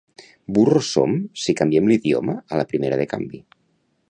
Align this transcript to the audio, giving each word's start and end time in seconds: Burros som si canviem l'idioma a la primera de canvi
Burros 0.57 0.87
som 0.95 1.13
si 1.43 1.55
canviem 1.61 1.93
l'idioma 1.93 2.39
a 2.49 2.63
la 2.63 2.67
primera 2.73 3.03
de 3.05 3.11
canvi 3.17 3.45